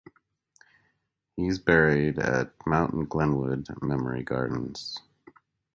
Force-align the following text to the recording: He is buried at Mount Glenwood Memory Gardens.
He 1.37 1.45
is 1.47 1.59
buried 1.59 2.17
at 2.17 2.55
Mount 2.65 3.07
Glenwood 3.07 3.67
Memory 3.83 4.23
Gardens. 4.23 4.97